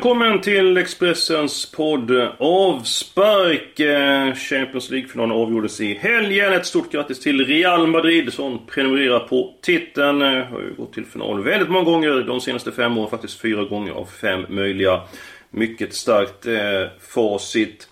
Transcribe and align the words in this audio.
Välkommen 0.00 0.40
till 0.40 0.76
Expressens 0.76 1.72
podd 1.72 2.10
Avspark. 2.38 3.80
Eh, 3.80 4.34
Champions 4.34 4.90
League-finalen 4.90 5.36
avgjordes 5.36 5.80
i 5.80 5.94
helgen. 5.94 6.52
Ett 6.52 6.66
stort 6.66 6.92
grattis 6.92 7.20
till 7.20 7.46
Real 7.46 7.86
Madrid 7.86 8.32
som 8.32 8.66
prenumererar 8.66 9.18
på 9.18 9.54
titeln. 9.62 10.22
Eh, 10.22 10.28
har 10.28 10.60
ju 10.60 10.74
gått 10.76 10.92
till 10.92 11.06
final 11.06 11.44
väldigt 11.44 11.70
många 11.70 11.84
gånger 11.84 12.10
de 12.10 12.40
senaste 12.40 12.72
fem 12.72 12.98
åren. 12.98 13.10
Faktiskt 13.10 13.40
fyra 13.40 13.64
gånger 13.64 13.92
av 13.92 14.04
fem 14.04 14.46
möjliga. 14.48 15.00
Mycket 15.50 15.94
starkt 15.94 16.46
eh, 16.46 16.54
facit. 17.00 17.88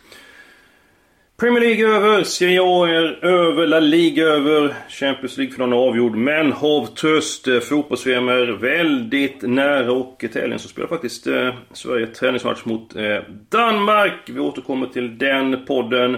Premier 1.41 1.61
League 1.61 1.87
över, 1.87 2.25
Serie 2.25 2.61
A 2.63 2.89
är 2.89 3.25
över, 3.25 3.67
La 3.67 3.81
Liga 3.81 4.25
över, 4.25 4.75
Champions 4.89 5.37
League-finalen 5.37 5.73
är 5.73 5.89
avgjord. 5.89 6.17
Men 6.17 6.53
hav 6.53 6.87
tröst, 6.87 7.49
eh, 7.49 7.61
fotbolls 7.61 8.07
är 8.07 8.53
väldigt 8.53 9.43
nära 9.43 9.93
och 9.93 10.25
i 10.25 10.39
helgen 10.39 10.59
så 10.59 10.69
spelar 10.69 10.89
faktiskt 10.89 11.27
eh, 11.27 11.55
Sverige 11.73 12.07
träningsmatch 12.07 12.65
mot 12.65 12.97
eh, 12.97 13.19
Danmark. 13.49 14.13
Vi 14.27 14.41
återkommer 14.41 14.87
till 14.87 15.19
den 15.19 15.65
podden. 15.67 16.17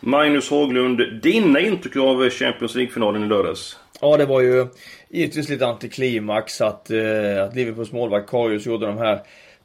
Magnus 0.00 0.50
Haglund, 0.50 1.22
dina 1.22 1.60
intryck 1.60 1.96
av 1.96 2.30
Champions 2.30 2.74
League-finalen 2.74 3.24
i 3.24 3.26
lördags? 3.26 3.78
Ja, 4.00 4.16
det 4.16 4.26
var 4.26 4.40
ju 4.40 4.66
givetvis 5.10 5.48
lite 5.48 5.66
antiklimax 5.66 6.60
att, 6.60 6.90
eh, 6.90 7.44
att 7.44 7.56
Liverpools 7.56 7.92
målvakt 7.92 8.30
Karius 8.30 8.66
gjorde 8.66 8.86
de 8.86 8.98
här 8.98 9.20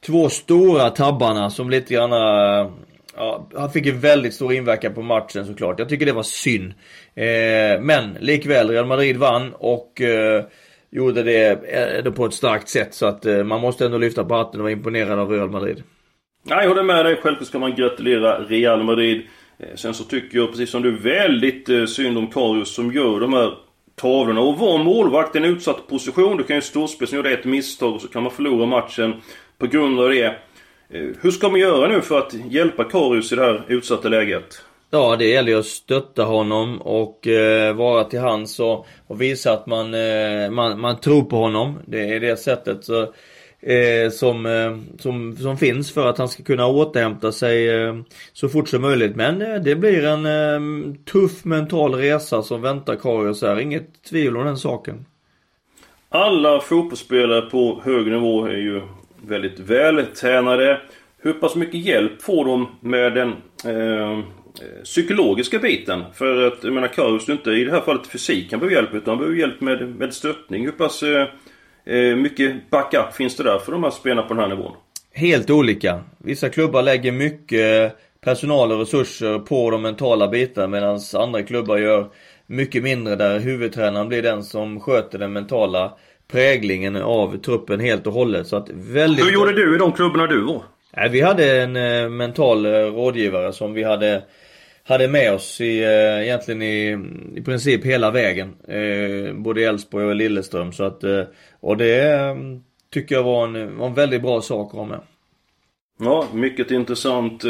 två 0.05 0.29
stora 0.29 0.89
tabbarna 0.89 1.49
som 1.49 1.69
lite 1.69 1.93
grann 1.93 2.11
eh, 2.11 2.71
Ja, 3.17 3.49
han 3.55 3.71
fick 3.71 3.85
ju 3.85 3.91
väldigt 3.91 4.33
stor 4.33 4.53
inverkan 4.53 4.93
på 4.93 5.01
matchen 5.01 5.45
såklart. 5.45 5.79
Jag 5.79 5.89
tycker 5.89 6.05
det 6.05 6.11
var 6.11 6.23
synd. 6.23 6.73
Eh, 7.15 7.81
men 7.81 8.17
likväl, 8.19 8.69
Real 8.69 8.85
Madrid 8.85 9.17
vann 9.17 9.53
och 9.53 10.01
eh, 10.01 10.43
gjorde 10.91 11.23
det 11.23 11.47
eh, 12.05 12.11
på 12.13 12.25
ett 12.25 12.33
starkt 12.33 12.69
sätt. 12.69 12.93
Så 12.93 13.05
att 13.05 13.25
eh, 13.25 13.43
man 13.43 13.61
måste 13.61 13.85
ändå 13.85 13.97
lyfta 13.97 14.23
på 14.23 14.35
hatten 14.35 14.59
och 14.59 14.63
vara 14.63 14.71
imponerad 14.71 15.19
av 15.19 15.31
Real 15.31 15.49
Madrid. 15.49 15.83
Nej, 16.43 16.59
jag 16.61 16.69
håller 16.69 16.83
med 16.83 17.05
dig. 17.05 17.19
Självklart 17.23 17.47
ska 17.47 17.59
man 17.59 17.75
gratulera 17.75 18.39
Real 18.39 18.83
Madrid. 18.83 19.21
Eh, 19.59 19.75
Sen 19.75 19.93
så 19.93 20.03
tycker 20.03 20.37
jag, 20.37 20.49
precis 20.51 20.69
som 20.69 20.81
du, 20.81 20.97
väldigt 20.97 21.69
eh, 21.69 21.85
synd 21.85 22.17
om 22.17 22.27
Karius 22.27 22.75
som 22.75 22.91
gör 22.93 23.19
de 23.19 23.33
här 23.33 23.53
tavlorna. 23.95 24.41
Och 24.41 24.59
var 24.59 24.83
målvakt 24.83 25.35
i 25.35 25.39
en 25.39 25.45
utsatt 25.45 25.87
position. 25.87 26.37
Du 26.37 26.43
kan 26.43 26.55
ju 26.55 26.61
storspela 26.61 27.07
som 27.07 27.15
gjorde 27.15 27.31
ett 27.31 27.45
misstag 27.45 27.93
och 27.93 28.01
så 28.01 28.07
kan 28.07 28.23
man 28.23 28.31
förlora 28.31 28.65
matchen 28.65 29.13
på 29.57 29.67
grund 29.67 29.99
av 29.99 30.09
det. 30.09 30.35
Eh, 30.89 31.01
Hur 31.21 31.31
ska 31.31 31.49
man 31.49 31.59
göra 31.59 31.87
nu 31.87 32.01
för 32.01 32.17
att 32.17 32.33
hjälpa 32.33 32.83
Karius 32.83 33.31
i 33.31 33.35
det 33.35 33.41
här 33.41 33.65
utsatta 33.67 34.09
läget? 34.09 34.61
Ja, 34.89 35.15
det 35.15 35.25
gäller 35.27 35.51
ju 35.51 35.59
att 35.59 35.65
stötta 35.65 36.23
honom 36.23 36.81
och 36.81 37.27
eh, 37.27 37.75
vara 37.75 38.03
till 38.03 38.19
hands 38.19 38.59
och, 38.59 38.87
och 39.07 39.21
visa 39.21 39.53
att 39.53 39.67
man, 39.67 39.93
eh, 39.93 40.49
man, 40.49 40.79
man 40.79 40.99
tror 40.99 41.23
på 41.23 41.35
honom. 41.37 41.79
Det 41.85 42.13
är 42.15 42.19
det 42.19 42.37
sättet 42.37 42.83
så, 42.83 43.01
eh, 43.61 44.09
som, 44.11 44.45
eh, 44.45 44.77
som, 44.99 45.37
som 45.37 45.57
finns 45.57 45.93
för 45.93 46.07
att 46.07 46.17
han 46.17 46.29
ska 46.29 46.43
kunna 46.43 46.67
återhämta 46.67 47.31
sig 47.31 47.69
eh, 47.69 47.95
så 48.33 48.49
fort 48.49 48.69
som 48.69 48.81
möjligt. 48.81 49.15
Men 49.15 49.63
det 49.63 49.75
blir 49.75 50.05
en 50.05 51.03
tuff 51.03 51.45
mental 51.45 51.95
resa 51.95 52.43
som 52.43 52.61
väntar 52.61 52.95
Karius 52.95 53.41
här. 53.41 53.59
Inget 53.59 54.03
tvivel 54.09 54.37
om 54.37 54.45
den 54.45 54.57
saken. 54.57 55.05
Alla 56.09 56.59
fotbollsspelare 56.59 57.41
på 57.41 57.81
hög 57.83 58.07
nivå 58.07 58.45
är 58.45 58.57
ju 58.57 58.81
väldigt 59.27 59.59
vältränade. 59.59 60.81
Hur 61.21 61.33
pass 61.33 61.55
mycket 61.55 61.79
hjälp 61.85 62.21
får 62.21 62.45
de 62.45 62.67
med 62.79 63.13
den 63.13 63.29
eh, 63.65 64.19
psykologiska 64.83 65.59
biten? 65.59 66.03
För 66.13 66.47
att, 66.47 66.63
jag 66.63 66.73
menar, 66.73 66.87
Karius 66.87 67.29
inte 67.29 67.51
i 67.51 67.63
det 67.63 67.71
här 67.71 67.81
fallet 67.81 68.07
fysik 68.07 68.51
han 68.51 68.59
behöver 68.59 68.75
hjälp 68.75 68.93
utan 68.93 69.11
han 69.11 69.17
behöver 69.17 69.37
hjälp 69.37 69.61
med, 69.61 69.95
med 69.95 70.13
stöttning. 70.13 70.65
Hur 70.65 70.71
pass 70.71 71.03
eh, 71.03 71.27
eh, 71.85 72.15
mycket 72.15 72.69
backup 72.69 73.13
finns 73.13 73.35
det 73.35 73.43
där 73.43 73.59
för 73.59 73.71
de 73.71 73.83
här 73.83 73.91
spelarna 73.91 74.27
på 74.27 74.33
den 74.33 74.43
här 74.43 74.49
nivån? 74.49 74.75
Helt 75.13 75.49
olika. 75.49 76.03
Vissa 76.17 76.49
klubbar 76.49 76.81
lägger 76.81 77.11
mycket 77.11 77.97
personal 78.21 78.71
och 78.71 78.79
resurser 78.79 79.39
på 79.39 79.71
de 79.71 79.81
mentala 79.81 80.27
bitarna 80.27 80.67
medan 80.67 80.99
andra 81.13 81.43
klubbar 81.43 81.77
gör 81.77 82.09
mycket 82.45 82.83
mindre 82.83 83.15
där 83.15 83.39
huvudtränaren 83.39 84.07
blir 84.07 84.21
den 84.21 84.43
som 84.43 84.79
sköter 84.79 85.19
den 85.19 85.33
mentala 85.33 85.97
präglingen 86.27 86.95
av 86.95 87.37
truppen 87.37 87.79
helt 87.79 88.07
och 88.07 88.13
hållet. 88.13 88.47
Så 88.47 88.55
att 88.55 88.69
väldigt... 88.69 89.25
Hur 89.25 89.31
gjorde 89.31 89.53
du 89.53 89.75
i 89.75 89.77
de 89.77 89.91
klubbarna 89.91 90.27
du 90.27 90.41
var? 90.41 90.63
Vi 91.09 91.21
hade 91.21 91.61
en 91.61 91.75
eh, 91.75 92.09
mental 92.09 92.65
eh, 92.65 92.71
rådgivare 92.71 93.53
som 93.53 93.73
vi 93.73 93.83
hade 93.83 94.23
hade 94.87 95.07
med 95.07 95.33
oss 95.33 95.61
i, 95.61 95.83
eh, 95.83 96.23
egentligen 96.23 96.61
i, 96.61 96.97
i 97.35 97.41
princip 97.41 97.85
hela 97.85 98.11
vägen. 98.11 98.53
Eh, 98.67 99.33
både 99.33 99.61
i 99.61 99.63
Elfsborg 99.63 100.05
och 100.05 100.15
Lilleström. 100.15 100.73
Så 100.73 100.83
att, 100.83 101.03
eh, 101.03 101.23
och 101.59 101.77
det 101.77 102.13
eh, 102.13 102.35
tycker 102.93 103.15
jag 103.15 103.23
var 103.23 103.43
en, 103.43 103.77
var 103.77 103.87
en 103.87 103.93
väldigt 103.93 104.21
bra 104.21 104.41
sak 104.41 104.69
att 104.71 104.77
ha 104.77 104.85
med. 104.85 104.99
Ja, 105.99 106.27
mycket 106.33 106.71
intressant. 106.71 107.43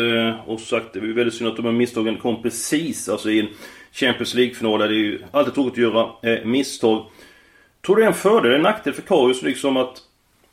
Och 0.45 0.59
sagt, 0.59 0.93
det 0.93 0.99
är 0.99 1.13
väldigt 1.13 1.33
synd 1.33 1.49
att 1.49 1.55
de 1.55 1.65
här 1.65 1.71
misstagen 1.71 2.17
kom 2.17 2.41
precis 2.41 3.09
alltså 3.09 3.29
i 3.29 3.39
en 3.39 3.47
Champions 3.91 4.33
League-final. 4.33 4.79
Det 4.79 4.85
är 4.85 4.89
ju 4.89 5.19
alltid 5.31 5.53
tråkigt 5.53 5.73
att 5.73 5.77
göra 5.77 6.45
misstag. 6.45 7.05
Tror 7.85 7.95
du 7.95 8.01
det 8.01 8.05
är 8.05 8.11
en 8.11 8.13
fördel 8.13 8.45
eller 8.45 8.55
en 8.55 8.61
nackdel 8.61 8.93
för 8.93 9.01
Karius 9.01 9.41
liksom 9.41 9.77
att 9.77 10.01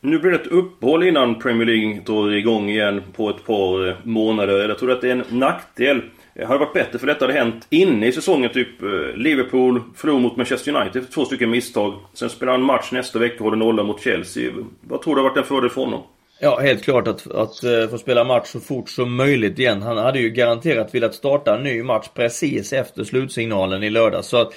nu 0.05 0.19
blir 0.19 0.31
det 0.31 0.37
ett 0.37 0.47
uppehåll 0.47 1.03
innan 1.03 1.39
Premier 1.39 1.67
League 1.67 2.01
drar 2.07 2.33
igång 2.33 2.69
igen 2.69 3.03
på 3.17 3.31
ett 3.31 3.47
par 3.47 3.89
eh, 3.89 3.95
månader. 4.03 4.59
Eller 4.59 4.75
tror 4.75 4.89
du 4.89 4.95
att 4.95 5.01
det 5.01 5.09
är 5.09 5.13
en 5.13 5.39
nackdel? 5.39 6.03
Eh, 6.35 6.47
hade 6.47 6.59
det 6.59 6.65
varit 6.65 6.75
bättre 6.75 6.99
för 6.99 7.07
detta 7.07 7.25
hade 7.25 7.39
hänt 7.39 7.67
inne 7.71 8.07
i 8.07 8.13
säsongen? 8.13 8.51
Typ 8.51 8.83
eh, 8.83 8.89
Liverpool 9.17 9.83
förlorade 9.97 10.23
mot 10.23 10.37
Manchester 10.37 10.77
United 10.77 11.11
två 11.11 11.25
stycken 11.25 11.51
misstag. 11.51 11.95
Sen 12.15 12.31
spelar 12.31 12.53
han 12.53 12.63
match 12.63 12.93
nästa 12.93 13.19
vecka 13.19 13.37
och 13.39 13.45
håller 13.45 13.57
nolla 13.57 13.83
mot 13.83 14.01
Chelsea. 14.03 14.53
Vad 14.81 15.03
tror 15.03 15.15
du 15.17 15.23
har 15.23 15.29
varit 15.29 15.39
en 15.39 15.45
fördel 15.45 15.71
för 15.71 15.81
honom? 15.81 16.03
Ja, 16.41 16.61
helt 16.61 16.85
klart 16.85 17.09
att, 17.09 17.31
att 17.31 17.65
uh, 17.65 17.89
få 17.91 17.99
spela 17.99 18.25
match 18.25 18.47
så 18.47 18.61
fort 18.61 18.89
som 18.89 19.17
möjligt 19.17 19.59
igen. 19.59 19.83
Han 19.83 19.97
hade 19.97 20.19
ju 20.19 20.31
garanterat 20.31 20.95
velat 20.95 21.15
starta 21.15 21.57
en 21.57 21.63
ny 21.63 21.83
match 21.83 22.09
precis 22.15 22.73
efter 22.73 23.05
slutsignalen 23.05 23.83
i 23.83 23.91
lördag. 23.91 24.25
Så 24.25 24.37
att 24.37 24.55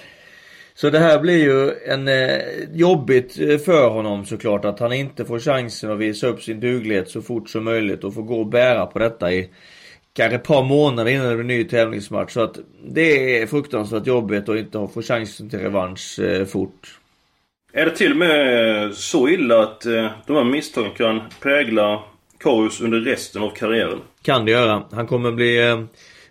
så 0.80 0.90
det 0.90 1.00
här 1.00 1.20
blir 1.20 1.38
ju 1.38 1.74
en 1.86 2.08
eh, 2.08 2.40
jobbigt 2.74 3.40
eh, 3.40 3.58
för 3.58 3.90
honom 3.90 4.26
såklart 4.26 4.66
att 4.66 4.80
han 4.80 4.94
inte 4.94 5.26
får 5.26 5.40
chansen 5.40 5.92
att 5.92 5.98
visa 5.98 6.28
upp 6.28 6.42
sin 6.42 6.60
duglighet 6.60 7.10
så 7.10 7.22
fort 7.22 7.50
som 7.50 7.64
möjligt 7.64 8.04
och 8.04 8.14
få 8.14 8.22
gå 8.22 8.40
och 8.40 8.48
bära 8.48 8.86
på 8.86 9.00
detta 9.00 9.32
i 9.34 9.50
kanske 10.14 10.36
ett 10.36 10.44
par 10.44 10.64
månader 10.64 11.12
innan 11.12 11.30
det 11.30 11.36
blir 11.36 11.46
ny 11.46 11.64
tävlingsmatch. 11.64 12.34
Så 12.34 12.42
att 12.42 12.60
det 12.88 13.42
är 13.42 13.48
fruktansvärt 13.48 14.08
jobbigt 14.08 14.50
att 14.50 14.58
inte 14.58 14.88
få 14.94 15.02
chansen 15.02 15.50
till 15.50 15.60
revansch 15.60 16.20
eh, 16.20 16.46
fort. 16.46 17.00
Är 17.74 17.86
det 17.86 17.96
till 17.96 18.12
och 18.12 18.18
med 18.18 18.94
så 18.94 19.30
illa 19.30 19.64
att 19.64 19.86
eh, 19.86 20.12
de 20.28 20.36
här 20.36 20.44
misstagen 20.44 20.92
kan 20.92 21.22
prägla 21.42 22.04
Karius 22.38 22.82
under 22.82 23.00
resten 23.00 23.42
av 23.42 23.50
karriären? 23.50 24.00
Kan 24.22 24.46
det 24.46 24.52
göra. 24.52 24.84
Han 24.92 25.08
kommer 25.08 25.32
bli 25.32 25.70
eh, 25.70 25.84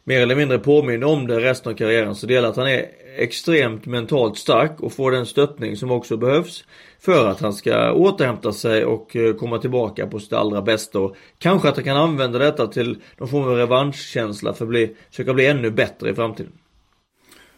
mer 0.05 0.21
eller 0.21 0.37
mindre 0.37 0.59
påmind 0.59 1.05
om 1.05 1.27
det 1.27 1.41
resten 1.41 1.73
av 1.73 1.77
karriären. 1.77 2.15
Så 2.15 2.27
det 2.27 2.35
gäller 2.35 2.49
att 2.49 2.57
han 2.57 2.69
är 2.69 2.87
extremt 3.17 3.87
mentalt 3.87 4.39
stark 4.39 4.81
och 4.81 4.93
får 4.93 5.11
den 5.11 5.27
stöttning 5.27 5.77
som 5.77 5.91
också 5.91 6.17
behövs 6.17 6.65
för 7.01 7.29
att 7.29 7.41
han 7.41 7.53
ska 7.53 7.93
återhämta 7.93 8.53
sig 8.53 8.85
och 8.85 9.17
eh, 9.17 9.35
komma 9.35 9.59
tillbaka 9.59 10.07
på 10.07 10.21
sitt 10.21 10.33
allra 10.33 10.63
bästa. 10.63 10.99
Och 11.01 11.17
kanske 11.39 11.69
att 11.69 11.77
han 11.77 11.85
kan 11.85 11.97
använda 11.97 12.39
detta 12.39 12.67
till 12.67 12.99
någon 13.17 13.29
form 13.29 13.43
av 13.43 13.57
revanschkänsla 13.57 14.55
för 14.55 14.65
att 14.65 14.69
bli, 14.69 14.97
försöka 15.11 15.35
bli 15.35 15.47
ännu 15.47 15.71
bättre 15.71 16.11
i 16.11 16.15
framtiden. 16.15 16.53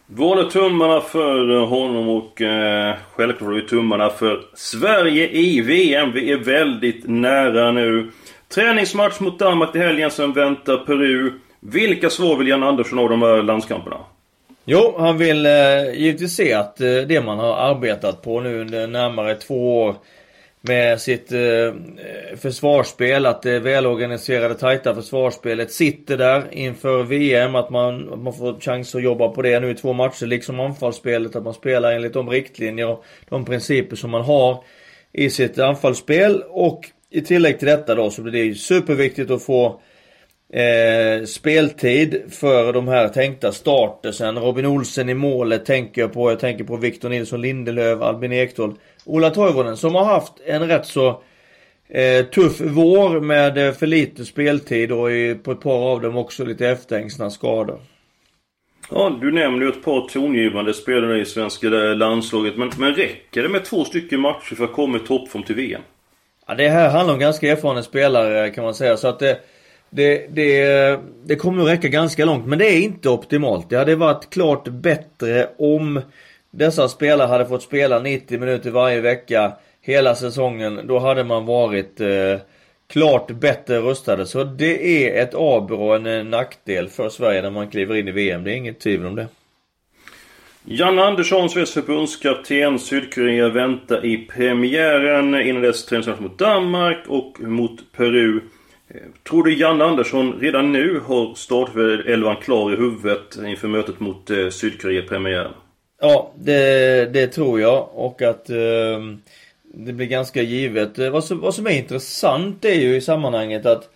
Vi 0.07 0.23
håller 0.23 0.43
tummarna 0.43 1.01
för 1.01 1.55
eh, 1.55 1.67
honom 1.67 2.09
och 2.09 2.41
eh, 2.41 2.95
självklart 3.15 3.47
håller 3.47 3.61
vi 3.61 3.67
tummarna 3.67 4.09
för 4.09 4.41
Sverige 4.53 5.29
i 5.29 5.61
VM. 5.61 6.11
Vi 6.11 6.31
är 6.31 6.37
väldigt 6.37 7.07
nära 7.07 7.71
nu. 7.71 8.11
Träningsmatch 8.55 9.19
mot 9.19 9.39
Danmark 9.39 9.75
i 9.75 9.79
helgen, 9.79 10.11
sen 10.11 10.33
väntar 10.33 10.77
Peru. 10.77 11.31
Vilka 11.59 12.09
svar 12.09 12.35
vill 12.35 12.47
Jan 12.47 12.63
Andersson 12.63 12.97
ha 12.97 13.07
de 13.07 13.21
här 13.21 13.43
landskamperna? 13.43 13.97
Jo, 14.71 14.95
han 14.97 15.17
vill 15.17 15.45
eh, 15.45 15.93
givetvis 15.93 16.35
se 16.35 16.53
att 16.53 16.81
eh, 16.81 16.95
det 16.95 17.21
man 17.21 17.39
har 17.39 17.53
arbetat 17.53 18.21
på 18.21 18.41
nu 18.41 18.61
under 18.61 18.87
närmare 18.87 19.35
två 19.35 19.81
år 19.81 19.95
med 20.61 21.01
sitt 21.01 21.31
eh, 21.31 21.41
eh 21.41 21.73
försvarsspel, 22.37 23.25
att 23.25 23.41
det 23.41 23.59
välorganiserade 23.59 24.55
tajta 24.55 24.95
försvarsspelet 24.95 25.71
sitter 25.71 26.17
där 26.17 26.43
inför 26.51 27.03
VM. 27.03 27.55
Att 27.55 27.69
man, 27.69 28.13
att 28.13 28.19
man 28.19 28.33
får 28.33 28.59
chans 28.59 28.95
att 28.95 29.03
jobba 29.03 29.27
på 29.27 29.41
det 29.41 29.59
nu 29.59 29.71
i 29.71 29.75
två 29.75 29.93
matcher. 29.93 30.25
Liksom 30.25 30.59
anfallsspelet, 30.59 31.35
att 31.35 31.43
man 31.43 31.53
spelar 31.53 31.91
enligt 31.91 32.13
de 32.13 32.29
riktlinjer 32.29 32.87
och 32.87 33.03
de 33.29 33.45
principer 33.45 33.95
som 33.95 34.11
man 34.11 34.21
har 34.21 34.63
i 35.13 35.29
sitt 35.29 35.59
anfallsspel. 35.59 36.43
Och 36.49 36.89
i 37.09 37.21
tillägg 37.21 37.59
till 37.59 37.67
detta 37.67 37.95
då 37.95 38.09
så 38.09 38.21
blir 38.21 38.49
det 38.49 38.55
superviktigt 38.55 39.31
att 39.31 39.43
få 39.43 39.81
eh, 40.53 41.25
speltid 41.25 42.21
för 42.29 42.73
de 42.73 42.87
här 42.87 43.07
tänkta 43.07 43.51
startersen. 43.51 44.37
Robin 44.37 44.65
Olsen 44.65 45.09
i 45.09 45.13
målet 45.13 45.65
tänker 45.65 46.01
jag 46.01 46.13
på. 46.13 46.31
Jag 46.31 46.39
tänker 46.39 46.63
på 46.63 46.77
Victor 46.77 47.09
Nilsson 47.09 47.41
Lindelöf, 47.41 48.01
Albin 48.01 48.33
Ekdal, 48.33 48.73
Ola 49.05 49.29
Toivonen 49.29 49.77
som 49.77 49.95
har 49.95 50.05
haft 50.05 50.33
en 50.45 50.67
rätt 50.67 50.85
så 50.85 51.23
eh, 51.89 52.25
tuff 52.25 52.61
vår 52.61 53.19
med 53.19 53.67
eh, 53.67 53.73
för 53.73 53.87
lite 53.87 54.25
speltid 54.25 54.91
och 54.91 55.11
i, 55.11 55.35
på 55.35 55.51
ett 55.51 55.61
par 55.61 55.91
av 55.91 56.01
dem 56.01 56.17
också 56.17 56.45
lite 56.45 56.69
efterhängsna 56.69 57.29
skador. 57.29 57.79
Ja, 58.91 59.17
du 59.21 59.31
nämner 59.31 59.65
ju 59.65 59.69
ett 59.69 59.83
par 59.83 60.07
tongivande 60.07 60.73
spelare 60.73 61.19
i 61.19 61.25
svenska 61.25 61.67
landslaget. 61.69 62.57
Men, 62.57 62.71
men 62.77 62.95
räcker 62.95 63.43
det 63.43 63.49
med 63.49 63.65
två 63.65 63.85
stycken 63.85 64.19
matcher 64.19 64.55
för 64.55 64.63
att 64.63 64.73
komma 64.73 64.97
i 64.97 64.99
toppform 64.99 65.43
till 65.43 65.55
VM? 65.55 65.81
Ja, 66.47 66.55
det 66.55 66.69
här 66.69 66.89
handlar 66.89 67.13
om 67.13 67.19
ganska 67.19 67.51
erfarna 67.51 67.83
spelare 67.83 68.49
kan 68.49 68.63
man 68.63 68.73
säga. 68.73 68.97
Så 68.97 69.07
att 69.07 69.19
det, 69.19 69.39
det, 69.89 70.27
det, 70.35 70.99
det 71.23 71.35
kommer 71.35 71.57
nog 71.57 71.69
räcka 71.69 71.87
ganska 71.87 72.25
långt. 72.25 72.45
Men 72.45 72.59
det 72.59 72.65
är 72.65 72.81
inte 72.81 73.09
optimalt. 73.09 73.69
Det 73.69 73.77
hade 73.77 73.95
varit 73.95 74.29
klart 74.29 74.67
bättre 74.67 75.49
om 75.57 76.01
dessa 76.51 76.89
spelare 76.89 77.27
hade 77.27 77.45
fått 77.45 77.63
spela 77.63 77.99
90 77.99 78.39
minuter 78.39 78.71
varje 78.71 79.01
vecka 79.01 79.51
hela 79.81 80.15
säsongen. 80.15 80.81
Då 80.87 80.99
hade 80.99 81.23
man 81.23 81.45
varit 81.45 82.01
eh, 82.01 82.39
klart 82.87 83.31
bättre 83.31 83.79
rustade. 83.79 84.25
Så 84.25 84.43
det 84.43 85.07
är 85.07 85.23
ett 85.23 85.35
aber 85.35 85.79
och 85.79 85.95
en 85.95 86.05
eh, 86.05 86.23
nackdel 86.23 86.89
för 86.89 87.09
Sverige 87.09 87.41
när 87.41 87.49
man 87.49 87.67
kliver 87.67 87.95
in 87.95 88.07
i 88.07 88.11
VM. 88.11 88.43
Det 88.43 88.51
är 88.51 88.55
inget 88.55 88.79
tvivel 88.79 89.07
om 89.07 89.15
det. 89.15 89.27
Janne 90.63 91.03
Andersson, 91.03 91.49
Sveriges 91.49 91.73
förbundskapten. 91.73 92.79
Sydkorea 92.79 93.49
väntar 93.49 94.05
i 94.05 94.17
premiären. 94.17 95.41
Innan 95.41 95.61
dess 95.61 95.85
träningsmatch 95.85 96.19
mot 96.19 96.39
Danmark 96.39 97.03
och 97.07 97.39
mot 97.39 97.91
Peru. 97.97 98.39
Eh, 98.89 99.01
tror 99.29 99.43
du 99.43 99.59
Janne 99.59 99.83
Andersson 99.83 100.39
redan 100.39 100.71
nu 100.71 100.99
har 100.99 101.35
startelvan 101.35 102.35
klar 102.35 102.73
i 102.73 102.75
huvudet 102.75 103.37
inför 103.45 103.67
mötet 103.67 103.99
mot 103.99 104.29
eh, 104.29 104.49
Sydkorea 104.49 105.01
premiären? 105.01 105.51
Ja, 106.01 106.31
det, 106.35 107.13
det, 107.13 107.27
tror 107.27 107.61
jag 107.61 107.89
och 107.93 108.21
att 108.21 108.49
eh, 108.49 108.99
det 109.63 109.93
blir 109.93 110.05
ganska 110.05 110.41
givet. 110.41 110.99
Eh, 110.99 111.09
vad 111.09 111.23
som, 111.23 111.39
vad 111.39 111.55
som 111.55 111.67
är 111.67 111.71
intressant 111.71 112.65
är 112.65 112.73
ju 112.73 112.95
i 112.95 113.01
sammanhanget 113.01 113.65
att 113.65 113.89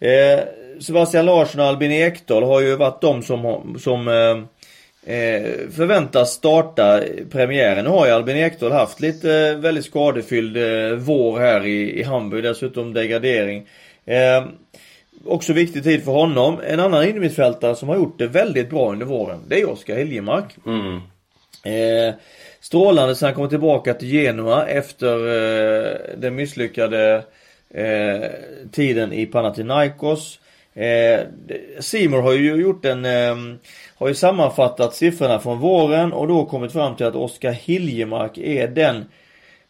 eh, 0.00 0.40
Sebastian 0.80 1.26
Larsson 1.26 1.60
och 1.60 1.66
Albin 1.66 1.92
Ekdal 1.92 2.42
har 2.42 2.60
ju 2.60 2.76
varit 2.76 3.00
de 3.00 3.22
som, 3.22 3.76
som 3.78 4.08
eh, 4.08 5.14
eh, 5.16 5.70
förväntas 5.76 6.32
starta 6.32 7.02
premiären. 7.30 7.84
Nu 7.84 7.90
har 7.90 8.06
ju 8.06 8.12
Albin 8.12 8.36
Ekdal 8.36 8.72
haft 8.72 9.00
lite 9.00 9.32
eh, 9.32 9.56
väldigt 9.56 9.84
skadefylld 9.84 10.56
eh, 10.56 10.96
vår 10.96 11.38
här 11.38 11.66
i, 11.66 12.00
i 12.00 12.02
Hamburg. 12.02 12.42
Dessutom 12.42 12.94
degradering. 12.94 13.66
Eh, 14.08 14.44
också 15.24 15.52
viktig 15.52 15.84
tid 15.84 16.04
för 16.04 16.12
honom. 16.12 16.60
En 16.66 16.80
annan 16.80 17.08
innermittfältare 17.08 17.76
som 17.76 17.88
har 17.88 17.96
gjort 17.96 18.18
det 18.18 18.26
väldigt 18.26 18.70
bra 18.70 18.92
under 18.92 19.06
våren. 19.06 19.42
Det 19.48 19.60
är 19.60 19.70
Oskar 19.70 19.96
Hiljemark. 19.96 20.56
Mm. 20.66 20.96
Eh, 21.64 22.14
strålande 22.60 23.14
sen 23.14 23.26
han 23.26 23.34
kommer 23.34 23.48
tillbaka 23.48 23.94
till 23.94 24.08
Genua 24.08 24.66
efter 24.66 25.14
eh, 25.14 25.96
den 26.16 26.34
misslyckade 26.34 27.24
eh, 27.70 28.30
tiden 28.72 29.12
i 29.12 29.26
Panathinaikos. 29.26 30.40
Eh, 30.74 31.20
Simor 31.80 32.22
har 32.22 32.32
ju 32.32 32.54
gjort 32.54 32.84
en 32.84 33.04
eh, 33.04 33.36
har 33.94 34.08
ju 34.08 34.14
sammanfattat 34.14 34.94
siffrorna 34.94 35.38
från 35.38 35.58
våren 35.58 36.12
och 36.12 36.28
då 36.28 36.44
kommit 36.46 36.72
fram 36.72 36.96
till 36.96 37.06
att 37.06 37.14
Oskar 37.14 37.52
Hiljemark 37.52 38.38
är 38.38 38.68
den 38.68 39.04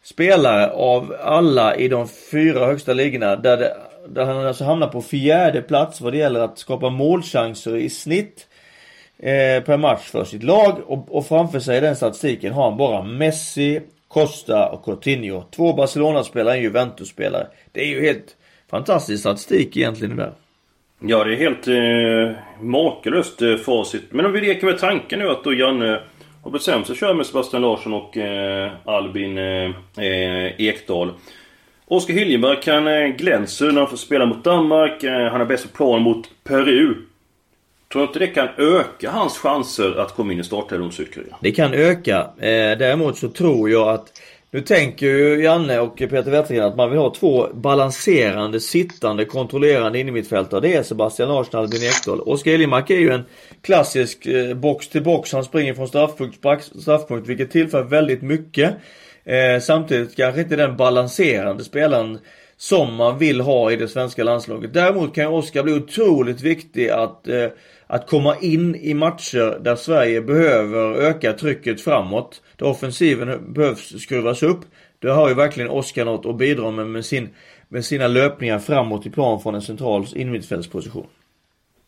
spelare 0.03 0.69
av 0.69 1.15
alla 1.23 1.75
i 1.75 1.87
de 1.87 2.07
fyra 2.31 2.65
högsta 2.65 2.93
ligorna 2.93 3.35
där, 3.35 3.57
det, 3.57 3.77
där 4.09 4.25
han 4.25 4.47
alltså 4.47 4.63
hamnar 4.63 4.87
på 4.87 5.01
fjärde 5.01 5.61
plats 5.61 6.01
vad 6.01 6.13
det 6.13 6.17
gäller 6.17 6.39
att 6.39 6.57
skapa 6.57 6.89
målchanser 6.89 7.75
i 7.75 7.89
snitt 7.89 8.47
eh, 9.19 9.63
per 9.63 9.77
match 9.77 10.03
för 10.03 10.23
sitt 10.23 10.43
lag 10.43 10.81
och, 10.85 11.17
och 11.17 11.27
framför 11.27 11.59
sig 11.59 11.77
i 11.77 11.81
den 11.81 11.95
statistiken 11.95 12.53
har 12.53 12.69
han 12.69 12.77
bara 12.77 13.03
Messi, 13.03 13.81
Costa 14.07 14.69
och 14.69 14.85
Coutinho. 14.85 15.43
Två 15.55 15.73
Barcelona-spelare, 15.73 16.55
en 16.55 16.61
Juventus-spelare. 16.61 17.47
Det 17.71 17.81
är 17.81 17.87
ju 17.87 18.01
helt 18.01 18.35
fantastisk 18.69 19.19
statistik 19.19 19.77
egentligen 19.77 20.15
där. 20.15 20.33
Ja, 21.01 21.23
det 21.23 21.33
är 21.33 21.37
helt 21.37 21.67
eh, 21.67 22.63
makalöst 22.63 23.41
eh, 23.41 23.55
facit. 23.55 24.03
Men 24.09 24.25
om 24.25 24.31
vi 24.31 24.41
leker 24.41 24.65
med 24.65 24.77
tanken 24.77 25.19
nu 25.19 25.29
att 25.29 25.43
då 25.43 25.53
Janne 25.53 26.01
har 26.43 26.51
bestämt 26.51 26.85
sig 26.85 26.93
att 26.93 26.99
köra 26.99 27.13
med 27.13 27.25
Sebastian 27.25 27.61
Larsson 27.61 27.93
och 27.93 28.17
eh, 28.17 28.71
Albin 28.85 29.37
eh, 29.37 29.71
eh 29.97 30.61
Ekdal. 30.61 31.13
Oskar 31.91 32.13
Hiljemark 32.13 32.63
kan 32.63 32.87
eh, 32.87 32.93
glänsa 32.93 33.17
glänser 33.17 33.65
när 33.65 33.81
han 33.81 33.89
får 33.89 33.97
spela 33.97 34.25
mot 34.25 34.43
Danmark. 34.43 35.03
Eh, 35.03 35.31
han 35.31 35.39
har 35.39 35.45
bäst 35.45 35.73
plan 35.73 36.01
mot 36.01 36.29
Peru. 36.43 36.95
Tror 37.91 38.01
du 38.01 38.07
inte 38.07 38.19
det 38.19 38.27
kan 38.27 38.47
öka 38.57 39.11
hans 39.11 39.37
chanser 39.37 39.99
att 39.99 40.15
komma 40.15 40.33
in 40.33 40.39
i 40.39 40.43
startelvan 40.43 40.85
mot 40.85 40.93
Sydkorea? 40.93 41.37
Det 41.41 41.51
kan 41.51 41.73
öka. 41.73 42.17
Eh, 42.37 42.77
däremot 42.77 43.17
så 43.17 43.29
tror 43.29 43.69
jag 43.69 43.89
att 43.89 44.21
nu 44.51 44.61
tänker 44.61 45.05
ju 45.05 45.43
Janne 45.43 45.79
och 45.79 45.97
Peter 45.97 46.31
Wettergren 46.31 46.65
att 46.65 46.77
man 46.77 46.89
vill 46.89 46.99
ha 46.99 47.13
två 47.13 47.47
balanserande, 47.53 48.59
sittande, 48.59 49.25
kontrollerande 49.25 49.99
innermittfältare. 49.99 50.61
Det 50.61 50.75
är 50.75 50.83
Sebastian 50.83 51.29
Larsson 51.29 51.59
och 51.59 51.63
Albin 51.63 51.83
Ekdal. 51.83 52.19
Oskar 52.21 52.51
Hiljemark 52.51 52.89
är 52.89 52.99
ju 52.99 53.09
en 53.09 53.25
klassisk 53.61 54.27
box 54.55 54.89
till 54.89 55.03
box. 55.03 55.33
Han 55.33 55.43
springer 55.43 55.73
från 55.73 55.87
straffpunkt 55.87 56.41
till 56.41 56.81
straffpunkt 56.81 57.29
vilket 57.29 57.51
tillför 57.51 57.83
väldigt 57.83 58.21
mycket. 58.21 58.75
Eh, 59.25 59.59
samtidigt 59.61 60.15
kanske 60.15 60.41
inte 60.41 60.55
den 60.55 60.77
balanserande 60.77 61.63
spelaren 61.63 62.19
som 62.57 62.95
man 62.95 63.17
vill 63.17 63.41
ha 63.41 63.71
i 63.71 63.75
det 63.75 63.87
svenska 63.87 64.23
landslaget. 64.23 64.73
Däremot 64.73 65.15
kan 65.15 65.27
Oskar 65.27 65.63
bli 65.63 65.73
otroligt 65.73 66.41
viktig 66.41 66.89
att 66.89 67.27
eh, 67.27 67.47
att 67.91 68.07
komma 68.07 68.35
in 68.41 68.75
i 68.75 68.93
matcher 68.93 69.59
där 69.63 69.75
Sverige 69.75 70.21
behöver 70.21 71.01
öka 71.01 71.33
trycket 71.33 71.81
framåt. 71.81 72.41
Där 72.55 72.65
offensiven 72.65 73.53
behövs 73.53 74.01
skruvas 74.01 74.43
upp. 74.43 74.59
Där 74.99 75.09
har 75.09 75.29
ju 75.29 75.35
verkligen 75.35 75.69
Oskar 75.69 76.05
något 76.05 76.25
att 76.25 76.37
bidra 76.37 76.71
med 76.71 76.87
med, 76.87 77.05
sin, 77.05 77.29
med 77.67 77.85
sina 77.85 78.07
löpningar 78.07 78.59
framåt 78.59 79.05
i 79.05 79.09
plan 79.09 79.41
från 79.41 79.55
en 79.55 79.61
central 79.61 80.05
innermittfältsposition. 80.15 81.07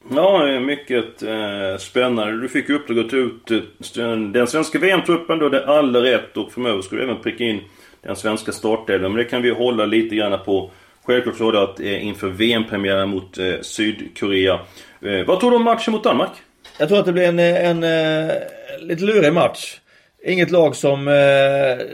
Ja, 0.09 0.59
mycket 0.59 1.23
eh, 1.23 1.77
spännande. 1.79 2.41
Du 2.41 2.49
fick 2.49 2.69
uppdraget 2.69 3.05
att 3.05 3.13
ut 3.13 3.51
eh, 3.97 4.15
den 4.15 4.47
svenska 4.47 4.79
VM-truppen. 4.79 5.39
Då 5.39 5.49
det 5.49 5.61
är 5.61 5.65
alla 5.65 5.99
rätt 5.99 6.37
och 6.37 6.51
framöver 6.51 6.81
ska 6.81 6.95
du 6.95 7.03
även 7.03 7.21
pricka 7.21 7.43
in 7.43 7.61
den 8.01 8.15
svenska 8.15 8.51
startelvan. 8.51 9.11
Men 9.11 9.23
det 9.23 9.29
kan 9.29 9.41
vi 9.41 9.49
hålla 9.49 9.85
lite 9.85 10.15
grann 10.15 10.39
på. 10.45 10.71
Självklart 11.03 11.37
så 11.37 11.57
att 11.57 11.79
eh, 11.79 12.05
inför 12.05 12.29
VM-premiären 12.29 13.09
mot 13.09 13.37
eh, 13.37 13.53
Sydkorea 13.61 14.59
Eh, 15.05 15.25
vad 15.25 15.39
tror 15.39 15.51
du 15.51 15.57
om 15.57 15.63
matchen 15.63 15.91
mot 15.91 16.03
Danmark? 16.03 16.31
Jag 16.77 16.89
tror 16.89 16.99
att 16.99 17.05
det 17.05 17.13
blir 17.13 17.27
en, 17.27 17.39
eh, 17.39 17.69
en, 17.69 17.83
en 17.83 18.31
lite 18.79 19.03
lurig 19.03 19.33
match. 19.33 19.79
Inget 20.25 20.51
lag 20.51 20.75
som... 20.75 21.07
Eh, 21.07 21.85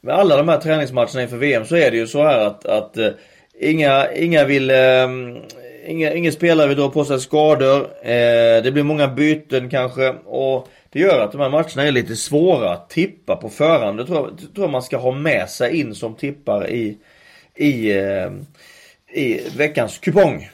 med 0.00 0.14
alla 0.14 0.36
de 0.36 0.48
här 0.48 0.58
träningsmatcherna 0.58 1.22
inför 1.22 1.36
VM 1.36 1.64
så 1.64 1.76
är 1.76 1.90
det 1.90 1.96
ju 1.96 2.06
så 2.06 2.22
här 2.22 2.38
att, 2.38 2.66
att 2.66 2.96
eh, 2.96 3.08
inga, 3.60 4.12
inga 4.12 4.44
vill... 4.44 4.70
Inga, 5.86 6.14
ingen 6.14 6.32
spelare 6.32 6.68
vill 6.68 6.76
dra 6.76 6.90
på 6.90 7.04
sig 7.04 7.20
skador. 7.20 7.80
Eh, 8.02 8.62
det 8.62 8.72
blir 8.72 8.82
många 8.82 9.08
byten 9.08 9.70
kanske. 9.70 10.08
Och 10.24 10.68
det 10.90 10.98
gör 10.98 11.20
att 11.20 11.32
de 11.32 11.40
här 11.40 11.50
matcherna 11.50 11.82
är 11.82 11.92
lite 11.92 12.16
svåra 12.16 12.70
att 12.72 12.90
tippa 12.90 13.36
på 13.36 13.48
förhand. 13.48 13.98
Det 13.98 14.06
tror 14.06 14.18
jag, 14.18 14.38
tror 14.54 14.64
jag 14.64 14.70
man 14.70 14.82
ska 14.82 14.96
ha 14.96 15.12
med 15.12 15.48
sig 15.48 15.80
in 15.80 15.94
som 15.94 16.14
tippare 16.14 16.68
i, 16.68 16.98
i, 17.54 17.90
eh, 17.90 18.30
i 19.12 19.40
veckans 19.56 19.98
kupong. 19.98 20.48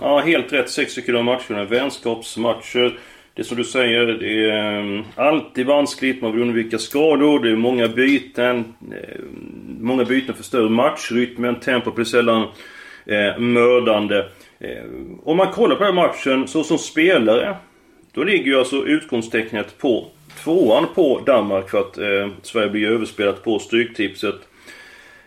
Ja, 0.00 0.18
helt 0.20 0.52
rätt. 0.52 0.70
60 0.70 1.02
kilo 1.02 1.22
matcher. 1.22 1.64
Vänskapsmatcher. 1.64 2.98
Det 3.34 3.42
är 3.42 3.44
som 3.44 3.56
du 3.56 3.64
säger, 3.64 4.06
det 4.06 4.50
är 4.50 4.78
ehm, 4.78 5.04
alltid 5.14 5.66
vanskligt. 5.66 6.22
Man 6.22 6.32
vill 6.32 6.42
undvika 6.42 6.78
skador. 6.78 7.42
Det 7.42 7.50
är 7.50 7.56
många 7.56 7.88
byten. 7.88 8.64
Eh, 8.92 9.20
många 9.80 10.04
byten 10.04 10.34
förstör 10.34 10.68
matchrytmen. 10.68 11.60
Tempot 11.60 11.94
blir 11.94 12.04
sällan 12.04 12.48
eh, 13.06 13.38
mördande. 13.38 14.24
Eh, 14.58 14.84
om 15.24 15.36
man 15.36 15.52
kollar 15.52 15.76
på 15.76 15.84
den 15.84 15.94
matchen 15.94 16.48
så 16.48 16.64
som 16.64 16.78
spelare. 16.78 17.56
Då 18.12 18.24
ligger 18.24 18.44
ju 18.44 18.58
alltså 18.58 18.76
utgångstecknet 18.76 19.78
på 19.78 20.06
tvåan 20.44 20.86
på 20.94 21.20
Danmark 21.26 21.70
för 21.70 21.80
att 21.80 21.98
eh, 21.98 22.28
Sverige 22.42 22.70
blir 22.70 22.90
överspelat 22.90 23.44
på 23.44 23.58
Stryktipset. 23.58 24.34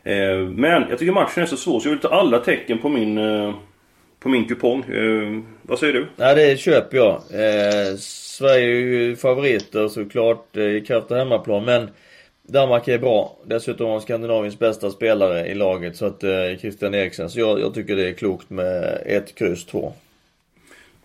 Eh, 0.03 0.37
men 0.37 0.85
jag 0.89 0.99
tycker 0.99 1.11
matchen 1.11 1.43
är 1.43 1.47
så 1.47 1.57
svår 1.57 1.79
så 1.79 1.87
jag 1.87 1.91
vill 1.91 2.01
ta 2.01 2.07
alla 2.07 2.39
tecken 2.39 2.77
på 2.77 2.89
min 2.89 3.17
eh, 3.17 3.53
på 4.19 4.29
min 4.29 4.47
kupong. 4.47 4.83
Eh, 4.83 5.39
vad 5.61 5.79
säger 5.79 5.93
du? 5.93 6.07
Nej, 6.15 6.35
det 6.35 6.59
köper 6.59 6.97
jag. 6.97 7.15
Eh, 7.15 7.95
Sverige 7.97 8.65
är 8.65 8.75
ju 8.75 9.15
favoriter 9.15 9.87
såklart 9.87 10.57
eh, 10.57 10.63
i 10.63 10.81
kraft 10.81 11.11
av 11.11 11.17
hemmaplan. 11.17 11.65
Men 11.65 11.89
Danmark 12.51 12.87
är 12.87 12.97
bra. 12.97 13.37
Dessutom 13.45 13.89
har 13.89 13.99
Skandinaviens 13.99 14.59
bästa 14.59 14.91
spelare 14.91 15.47
i 15.47 15.55
laget. 15.55 15.95
Så 15.97 16.05
att 16.05 16.23
eh, 16.23 16.57
Christian 16.59 16.93
Eriksen. 16.93 17.29
Så 17.29 17.39
jag, 17.39 17.59
jag 17.59 17.73
tycker 17.73 17.95
det 17.95 18.09
är 18.09 18.13
klokt 18.13 18.49
med 18.49 19.01
ett 19.05 19.35
kryss 19.35 19.65
2. 19.65 19.93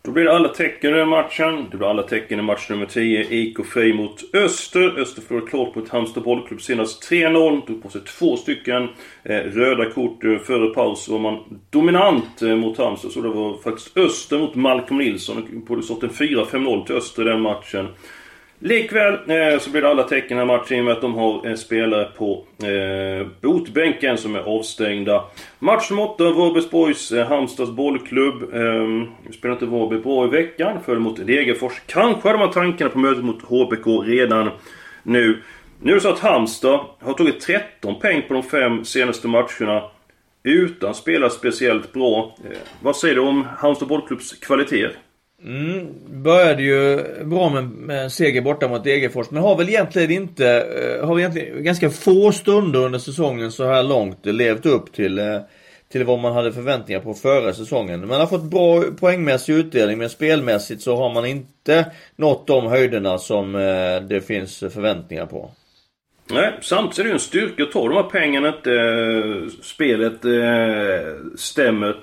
Då 0.06 0.10
blir 0.10 0.24
det 0.24 0.32
alla 0.32 0.48
tecken 0.48 0.98
i 0.98 1.04
matchen. 1.04 1.66
Det 1.70 1.76
blir 1.76 1.90
alla 1.90 2.02
tecken 2.02 2.38
i 2.38 2.42
match 2.42 2.70
nummer 2.70 2.86
10. 2.86 3.26
IK 3.30 3.66
Frej 3.66 3.92
mot 3.92 4.34
Öster. 4.34 4.98
Öster 4.98 5.22
förlorade 5.22 5.50
klart 5.50 5.74
mot 5.74 5.88
Halmstad 5.88 6.22
bollklubb 6.22 6.62
senast 6.62 7.10
3-0. 7.10 7.66
Tog 7.66 7.82
på 7.82 7.88
sig 7.88 8.00
två 8.00 8.36
stycken 8.36 8.88
eh, 9.22 9.36
röda 9.36 9.90
kort 9.90 10.24
eh, 10.24 10.38
före 10.38 10.74
paus. 10.74 11.08
var 11.08 11.18
man 11.18 11.60
dominant 11.70 12.42
eh, 12.42 12.56
mot 12.56 12.78
Halmstad. 12.78 13.12
Så 13.12 13.20
det 13.20 13.28
var 13.28 13.56
faktiskt 13.58 13.96
Öster 13.96 14.38
mot 14.38 14.54
Malcolm 14.54 14.98
Nilsson. 14.98 15.48
Det 15.50 15.56
borde 15.56 15.82
stått 15.82 16.02
en 16.02 16.10
4-5-0 16.10 16.86
till 16.86 16.96
Öster 16.96 17.22
i 17.22 17.24
den 17.24 17.40
matchen. 17.40 17.88
Likväl 18.64 19.14
eh, 19.14 19.59
så 19.59 19.71
blir 19.71 19.83
det 19.83 19.88
alla 19.88 20.02
tecken 20.02 20.38
i 20.38 20.40
den 20.40 20.49
här 20.49 20.56
matchen 20.59 20.76
i 20.76 20.80
och 20.80 20.85
med 20.85 20.92
att 20.92 21.00
de 21.00 21.14
har 21.14 21.47
eh, 21.47 21.54
spelare 21.54 22.04
på 22.16 22.44
eh, 22.62 23.26
botbänken 23.40 24.18
som 24.18 24.35
är 24.35 24.40
avstängda. 24.40 25.25
Match 25.59 25.90
nummer 25.90 26.11
8, 26.11 26.25
Varbergsborgs 26.25 27.12
eh, 27.12 27.26
Halmstads 27.26 27.71
bollklubb. 27.71 28.42
Eh, 28.54 29.33
spelar 29.33 29.54
inte 29.54 29.66
Vårby 29.66 29.99
bra 29.99 30.25
i 30.26 30.28
veckan. 30.28 30.78
Föll 30.85 30.99
mot 30.99 31.26
Degerfors. 31.26 31.73
Kanske 31.87 32.28
hade 32.28 32.38
man 32.38 32.50
tankarna 32.50 32.90
på 32.90 32.99
mötet 32.99 33.25
mot 33.25 33.42
HBK 33.42 33.87
redan 33.87 34.50
nu. 35.02 35.42
Nu 35.80 35.90
är 35.90 35.94
det 35.94 36.00
så 36.00 36.12
att 36.12 36.18
Halmstad 36.18 36.80
har 37.00 37.12
tagit 37.12 37.40
13 37.40 38.00
poäng 38.00 38.23
på 38.28 38.35
de 38.35 38.42
fem 38.42 38.85
senaste 38.85 39.28
matcherna. 39.28 39.83
Utan 40.42 40.90
att 40.90 40.97
spela 40.97 41.30
speciellt 41.30 41.92
bra. 41.92 42.37
Eh, 42.44 42.59
vad 42.80 42.97
säger 42.97 43.14
du 43.14 43.21
om 43.21 43.47
Halmstad 43.59 43.88
bollklubbs 43.88 44.33
kvaliteter? 44.33 44.99
Mm, 45.44 45.86
började 46.22 46.62
ju 46.62 47.02
bra 47.24 47.48
med, 47.50 47.64
med 47.64 48.02
en 48.02 48.10
seger 48.10 48.40
borta 48.40 48.68
mot 48.68 48.84
Degerfors 48.84 49.30
men 49.30 49.42
har 49.42 49.56
väl 49.56 49.68
egentligen 49.68 50.10
inte, 50.10 50.46
eh, 50.48 51.06
har 51.06 51.18
egentligen 51.18 51.64
ganska 51.64 51.90
få 51.90 52.32
stunder 52.32 52.80
under 52.80 52.98
säsongen 52.98 53.52
så 53.52 53.64
här 53.64 53.82
långt 53.82 54.26
levt 54.26 54.66
upp 54.66 54.92
till, 54.92 55.18
eh, 55.18 55.40
till 55.92 56.04
vad 56.04 56.18
man 56.18 56.32
hade 56.32 56.52
förväntningar 56.52 57.00
på 57.00 57.14
före 57.14 57.54
säsongen. 57.54 58.08
Man 58.08 58.20
har 58.20 58.26
fått 58.26 58.42
bra 58.42 58.82
poängmässig 59.00 59.54
utdelning 59.54 59.98
men 59.98 60.10
spelmässigt 60.10 60.82
så 60.82 60.96
har 60.96 61.14
man 61.14 61.26
inte 61.26 61.86
nått 62.16 62.46
de 62.46 62.66
höjderna 62.66 63.18
som 63.18 63.54
eh, 63.54 64.08
det 64.08 64.20
finns 64.26 64.58
förväntningar 64.58 65.26
på. 65.26 65.50
Nej, 66.30 66.58
samtidigt 66.62 66.98
är 66.98 67.02
det 67.02 67.08
ju 67.08 67.12
en 67.12 67.20
styrka 67.20 67.62
att 67.62 67.72
ta 67.72 67.88
de 67.88 67.94
här 67.94 68.02
pengarna 68.02 68.48
inte 68.48 69.48
spelet 69.62 70.20
stämmer. 71.36 71.96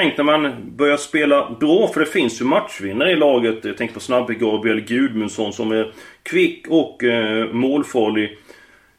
Tänk 0.00 0.16
när 0.16 0.24
man 0.24 0.72
börjar 0.76 0.96
spela 0.96 1.56
bra, 1.60 1.88
för 1.88 2.00
det 2.00 2.06
finns 2.06 2.40
ju 2.40 2.44
matchvinnare 2.44 3.12
i 3.12 3.16
laget. 3.16 3.64
Jag 3.64 3.76
tänker 3.76 3.94
på 3.94 4.00
snabbe 4.00 4.34
Gabriel 4.34 4.80
Gudmundsson 4.80 5.52
som 5.52 5.72
är 5.72 5.92
kvick 6.22 6.66
och 6.68 7.04
eh, 7.04 7.52
målfarlig. 7.52 8.38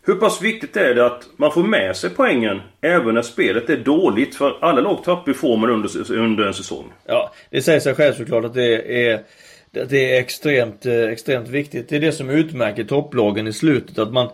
Hur 0.05 0.15
pass 0.15 0.41
viktigt 0.41 0.77
är 0.77 0.95
det 0.95 1.05
att 1.05 1.23
man 1.37 1.51
får 1.51 1.63
med 1.63 1.95
sig 1.95 2.09
poängen 2.09 2.61
även 2.81 3.15
när 3.15 3.21
spelet 3.21 3.69
är 3.69 3.77
dåligt? 3.77 4.35
För 4.35 4.57
alla 4.61 4.81
lag 4.81 5.03
tappar 5.03 5.27
ju 5.27 5.33
formen 5.33 5.69
under, 5.69 6.11
under 6.11 6.43
en 6.47 6.53
säsong. 6.53 6.85
Ja, 7.05 7.33
det 7.49 7.61
säger 7.61 7.79
sig 7.79 7.95
själv 7.95 8.13
såklart 8.13 8.45
att 8.45 8.53
det 8.53 9.07
är 9.07 9.23
det 9.71 10.15
är 10.15 10.19
extremt, 10.19 10.85
eh, 10.85 11.03
extremt 11.03 11.49
viktigt. 11.49 11.89
Det 11.89 11.95
är 11.95 11.99
det 11.99 12.11
som 12.11 12.29
utmärker 12.29 12.83
topplagen 12.83 13.47
i 13.47 13.53
slutet. 13.53 13.99
Att 13.99 14.13
man 14.13 14.29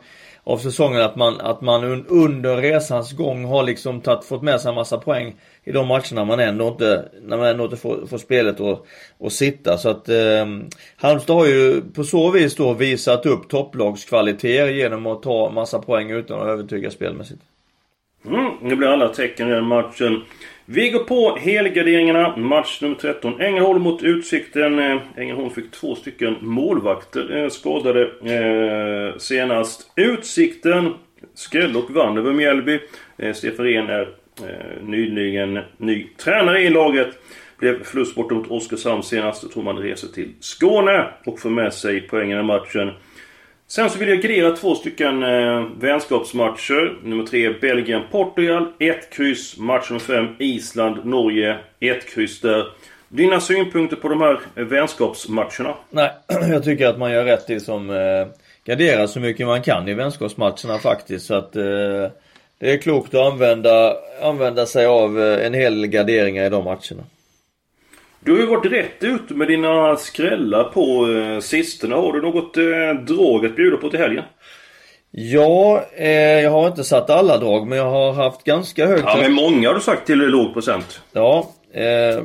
av 0.48 0.58
säsongen 0.58 1.02
att 1.02 1.16
man, 1.16 1.42
att 1.42 1.62
man 1.62 2.06
under 2.08 2.58
resans 2.58 3.12
gång 3.12 3.46
har 3.46 3.64
liksom 3.64 4.02
tatt, 4.02 4.25
fått 4.25 4.42
med 4.42 4.62
sig 4.62 4.70
en 4.70 4.75
massa 4.75 4.98
poäng 4.98 5.36
i 5.64 5.72
de 5.72 5.88
matcherna 5.88 6.25
man 6.25 6.40
ändå 6.40 6.68
inte, 6.68 7.10
när 7.22 7.38
man 7.38 7.48
ändå 7.48 7.64
inte 7.64 7.78
får, 7.78 8.06
får 8.06 8.18
spelet 8.18 8.60
att, 8.60 8.86
att 9.20 9.34
sitta. 9.34 9.78
Så 9.78 9.90
att 9.90 10.10
eh, 10.10 10.46
Halmstad 10.96 11.36
har 11.36 11.46
ju 11.46 11.82
på 11.82 12.04
så 12.04 12.32
vis 12.32 12.56
då 12.56 12.74
visat 12.74 13.25
upp 13.25 13.50
topplagskvaliteter 13.50 14.68
genom 14.68 15.06
att 15.06 15.24
ta 15.24 15.52
massa 15.52 15.80
poäng 15.80 16.12
utan 16.12 16.40
att 16.40 16.48
övertyga 16.48 16.92
spelmässigt. 16.92 17.42
Mm, 18.25 18.70
det 18.70 18.75
blir 18.75 18.88
alla 18.88 19.10
tecken 19.10 19.48
i 19.48 19.52
den 19.52 19.68
matchen. 19.68 20.22
Vi 20.67 20.89
går 20.89 21.00
på 21.00 21.38
helgarderingarna. 21.38 22.38
Match 22.38 22.81
nummer 22.81 22.95
13. 22.95 23.41
Ängelholm 23.41 23.81
mot 23.81 24.03
Utsikten. 24.03 24.79
Eh, 24.79 24.98
Ängelholm 25.15 25.50
fick 25.50 25.72
två 25.72 25.95
stycken 25.95 26.36
målvakter 26.41 27.38
eh, 27.38 27.50
skadade 27.50 28.01
eh, 28.03 29.17
senast. 29.17 29.91
Utsikten 29.95 30.93
skrällde 31.34 31.79
och 31.79 31.91
vann 31.91 32.17
över 32.17 32.34
Mjällby. 32.34 32.79
Eh, 33.17 33.34
Stefan 33.34 33.65
Rehn 33.65 33.89
är 33.89 34.01
eh, 34.41 34.84
nyligen 34.84 35.60
ny 35.77 36.07
tränare 36.17 36.62
i 36.62 36.69
laget. 36.69 37.07
Blev 37.60 37.84
förlust 37.84 38.15
borta 38.15 38.36
mot 38.36 38.51
Oskarshamn 38.51 39.03
senast. 39.03 39.41
Då 39.41 39.48
tror 39.48 39.63
man 39.63 39.77
reser 39.77 40.07
till 40.07 40.34
Skåne 40.39 41.07
och 41.25 41.39
får 41.39 41.50
med 41.50 41.74
sig 41.74 42.01
poängen 42.01 42.39
i 42.39 42.43
matchen. 42.43 42.91
Sen 43.67 43.89
så 43.89 44.00
vill 44.00 44.10
jag 44.10 44.22
grilla 44.22 44.55
två 44.55 44.75
stycken 44.75 45.24
eh, 45.24 45.65
vänskapsmatcher. 45.79 47.00
Nummer 47.03 47.25
tre 47.25 47.50
Belgien-Portugal. 47.50 48.67
1 48.79 49.10
kryss. 49.10 49.57
Match 49.57 49.89
nummer 49.89 50.00
5 50.00 50.27
Island-Norge. 50.39 51.57
1 51.79 52.10
kryss 52.10 52.41
där. 52.41 52.65
Dina 53.10 53.39
synpunkter 53.39 53.95
på 53.95 54.07
de 54.07 54.22
här 54.22 54.39
vänskapsmatcherna? 54.55 55.75
Nej, 55.89 56.12
jag 56.50 56.63
tycker 56.63 56.88
att 56.88 57.00
man 57.00 57.12
gör 57.12 57.24
rätt 57.24 57.50
i 57.50 57.60
som 57.60 57.89
eh, 57.89 58.27
garderar 58.65 59.07
så 59.07 59.19
mycket 59.19 59.48
man 59.48 59.62
kan 59.62 59.88
i 59.88 59.93
vänskapsmatcherna 59.93 60.77
faktiskt. 60.77 61.25
Så 61.25 61.34
att 61.34 61.55
eh, 61.55 61.63
det 62.60 62.72
är 62.74 62.77
klokt 62.77 63.13
att 63.13 63.34
använda, 63.34 63.95
använda 64.22 64.65
sig 64.65 64.86
av 64.86 65.22
eh, 65.22 65.45
en 65.45 65.53
hel 65.53 65.88
garderingar 65.88 66.45
i 66.45 66.50
de 66.50 66.63
matcherna. 66.63 67.03
Du 68.25 68.32
har 68.32 68.39
ju 68.39 68.46
varit 68.46 68.72
rätt 68.72 69.03
ute 69.03 69.34
med 69.34 69.48
dina 69.48 69.96
skrällar 69.96 70.63
på 70.63 71.12
eh, 71.12 71.39
sistone. 71.39 71.96
Har 71.96 72.13
du 72.13 72.22
något 72.22 72.58
eh, 72.58 73.15
drag 73.15 73.46
att 73.46 73.55
bjuda 73.55 73.77
på 73.77 73.89
till 73.89 74.00
helgen? 74.00 74.24
Ja, 75.12 75.86
eh, 75.96 76.10
jag 76.41 76.51
har 76.51 76.67
inte 76.67 76.84
satt 76.84 77.10
alla 77.10 77.38
drag 77.38 77.67
men 77.67 77.77
jag 77.77 77.89
har 77.89 78.13
haft 78.13 78.44
ganska 78.44 78.86
högt... 78.86 79.03
Ja, 79.05 79.17
men 79.22 79.34
många 79.34 79.67
har 79.67 79.75
du 79.75 79.82
sagt 79.82 80.05
till 80.05 80.20
låg 80.20 80.53
procent. 80.53 81.01
Ja, 81.12 81.50
eh, 81.74 82.24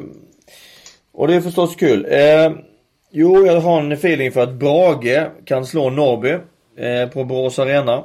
och 1.13 1.29
det 1.29 1.35
är 1.35 1.41
förstås 1.41 1.77
kul. 1.77 2.07
Eh, 2.11 2.53
jo, 3.11 3.47
jag 3.47 3.61
har 3.61 3.81
en 3.81 3.93
feeling 3.93 4.33
för 4.33 4.43
att 4.43 4.53
Brage 4.53 5.27
kan 5.45 5.67
slå 5.67 5.91
Norrby 5.91 6.31
eh, 6.79 7.09
på 7.13 7.25
Borås 7.25 7.59
Arena. 7.59 8.05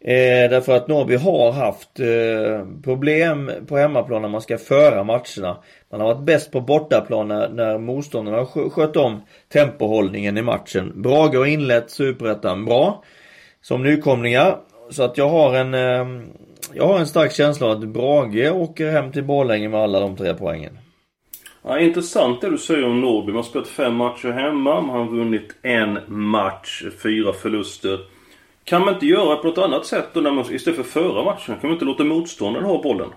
Eh, 0.00 0.50
därför 0.50 0.76
att 0.76 0.88
Norrby 0.88 1.16
har 1.16 1.52
haft 1.52 2.00
eh, 2.00 2.66
problem 2.84 3.50
på 3.68 3.76
hemmaplan 3.76 4.22
när 4.22 4.28
man 4.28 4.40
ska 4.40 4.58
föra 4.58 5.04
matcherna. 5.04 5.56
Man 5.90 6.00
har 6.00 6.14
varit 6.14 6.26
bäst 6.26 6.52
på 6.52 6.60
bortaplan 6.60 7.28
när, 7.28 7.48
när 7.48 7.78
motståndarna 7.78 8.38
har 8.38 8.70
skött 8.70 8.96
om 8.96 9.20
tempohållningen 9.52 10.38
i 10.38 10.42
matchen. 10.42 10.92
Brage 11.02 11.34
har 11.34 11.46
inlett 11.46 11.90
Superettan 11.90 12.64
bra 12.64 13.02
som 13.62 13.82
nykomlingar. 13.82 14.56
Så 14.90 15.02
att 15.02 15.18
jag 15.18 15.28
har 15.28 15.54
en 15.54 15.74
eh, 15.74 16.26
jag 16.74 16.86
har 16.86 16.98
en 16.98 17.06
stark 17.06 17.32
känsla 17.32 17.66
av 17.66 17.72
att 17.72 17.88
Brage 17.88 18.52
åker 18.52 18.90
hem 18.90 19.12
till 19.12 19.24
Borlänge 19.24 19.68
med 19.68 19.80
alla 19.80 20.00
de 20.00 20.16
tre 20.16 20.34
poängen. 20.34 20.78
Ja, 21.62 21.78
intressant 21.78 22.40
det 22.40 22.50
du 22.50 22.58
säger 22.58 22.86
om 22.86 23.00
Norrby. 23.00 23.26
Man 23.26 23.36
har 23.36 23.42
spelat 23.42 23.68
fem 23.68 23.94
matcher 23.94 24.28
hemma. 24.28 24.80
Man 24.80 24.98
har 24.98 25.16
vunnit 25.16 25.56
en 25.62 25.98
match, 26.06 26.84
fyra 27.02 27.32
förluster. 27.32 27.98
Kan 28.66 28.84
man 28.84 28.94
inte 28.94 29.06
göra 29.06 29.36
på 29.36 29.46
något 29.48 29.58
annat 29.58 29.86
sätt 29.86 30.08
då 30.12 30.20
när 30.20 30.30
man, 30.30 30.54
istället 30.54 30.76
för 30.76 31.00
förra 31.00 31.24
matchen? 31.24 31.54
Kan 31.60 31.60
man 31.62 31.72
inte 31.72 31.84
låta 31.84 32.04
motståndaren 32.04 32.66
ha 32.66 32.82
bollen? 32.82 33.10